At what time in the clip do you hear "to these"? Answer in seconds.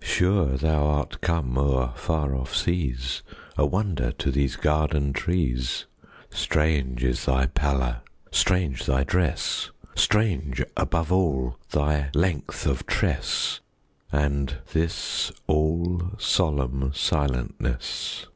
4.12-4.54